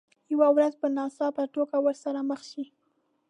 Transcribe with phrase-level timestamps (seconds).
[0.31, 2.65] یوه ورځ به په ناڅاپي توګه ورسره مخ شئ.